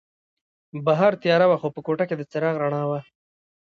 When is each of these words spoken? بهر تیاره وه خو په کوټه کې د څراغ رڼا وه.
بهر 0.85 1.11
تیاره 1.23 1.45
وه 1.47 1.57
خو 1.61 1.67
په 1.75 1.81
کوټه 1.85 2.05
کې 2.07 2.15
د 2.17 2.21
څراغ 2.31 2.55
رڼا 2.63 2.83
وه. 2.89 2.99